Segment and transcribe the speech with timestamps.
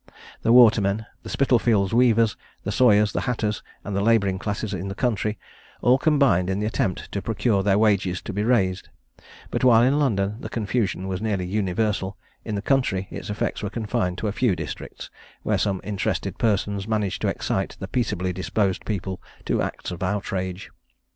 [0.41, 4.95] The watermen, the Spitalfields weavers, the sawyers, the hatters, and the labouring classes in the
[4.95, 5.37] country,
[5.83, 8.89] all combined in the attempt to procure their wages to be raised;
[9.51, 13.69] but while in London the confusion was nearly universal, in the country its effects were
[13.69, 15.11] confined to a few districts,
[15.43, 20.71] where some interested persons managed to excite the peaceably disposed people to acts of outrage.